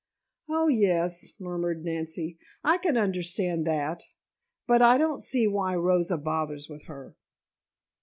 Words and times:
"Oh, 0.49 0.67
yes," 0.67 1.33
murmured 1.39 1.85
Nancy. 1.85 2.39
"I 2.63 2.79
can 2.79 2.97
understand 2.97 3.67
that. 3.67 4.01
But 4.65 4.81
I 4.81 4.97
don't 4.97 5.21
see 5.21 5.45
why 5.45 5.75
Rosa 5.75 6.17
bothers 6.17 6.67
with 6.67 6.85
her." 6.85 7.15